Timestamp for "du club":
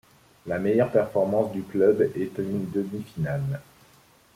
1.51-2.01